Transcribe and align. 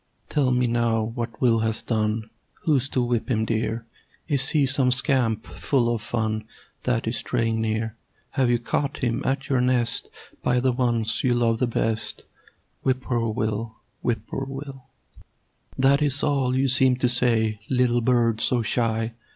Tell 0.29 0.49
me 0.49 0.65
now 0.65 1.03
what 1.03 1.39
Will 1.39 1.59
has 1.59 1.83
done. 1.83 2.27
Who's 2.63 2.89
to 2.89 3.03
whip 3.03 3.29
him, 3.29 3.45
dear? 3.45 3.85
Is 4.27 4.49
he 4.49 4.65
some 4.65 4.89
scamp 4.89 5.45
full 5.45 5.93
of 5.93 6.01
fun 6.01 6.45
That 6.85 7.05
is 7.07 7.17
straying 7.17 7.61
near? 7.61 7.95
Have 8.31 8.49
you 8.49 8.57
caught 8.57 9.03
him 9.03 9.21
at 9.23 9.47
your 9.47 9.61
nest 9.61 10.09
By 10.41 10.59
the 10.59 10.71
ones 10.71 11.23
you 11.23 11.35
love 11.35 11.59
the 11.59 11.67
best? 11.67 12.23
"Whip 12.81 13.01
poor 13.01 13.29
Will! 13.29 13.75
Whip 14.01 14.21
poor 14.25 14.45
Will!" 14.49 14.85
That 15.77 16.01
is 16.01 16.23
all 16.23 16.55
you 16.55 16.67
seem 16.67 16.95
to 16.95 17.07
say, 17.07 17.57
Little 17.69 18.01
bird 18.01 18.41
so 18.41 18.63
shy. 18.63 19.13